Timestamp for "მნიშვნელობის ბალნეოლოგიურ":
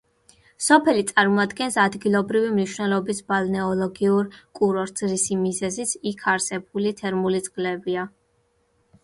2.55-4.33